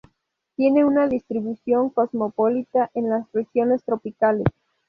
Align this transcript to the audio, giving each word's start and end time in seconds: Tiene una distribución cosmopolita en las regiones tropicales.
Tiene 0.55 0.83
una 0.83 1.07
distribución 1.07 1.91
cosmopolita 1.91 2.89
en 2.95 3.11
las 3.11 3.31
regiones 3.33 3.83
tropicales. 3.83 4.47